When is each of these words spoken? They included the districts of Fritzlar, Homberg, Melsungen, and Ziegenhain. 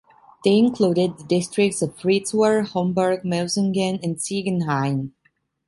They 0.43 0.57
included 0.57 1.19
the 1.19 1.23
districts 1.25 1.83
of 1.83 1.95
Fritzlar, 1.95 2.65
Homberg, 2.67 3.21
Melsungen, 3.23 3.99
and 4.01 4.15
Ziegenhain. 4.17 5.11